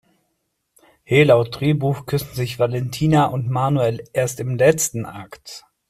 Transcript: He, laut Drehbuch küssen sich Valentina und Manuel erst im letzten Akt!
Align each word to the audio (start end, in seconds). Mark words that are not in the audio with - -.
He, 1.03 1.21
laut 1.23 1.59
Drehbuch 1.59 2.07
küssen 2.07 2.33
sich 2.33 2.57
Valentina 2.57 3.25
und 3.25 3.51
Manuel 3.51 4.03
erst 4.13 4.39
im 4.39 4.55
letzten 4.55 5.05
Akt! 5.05 5.63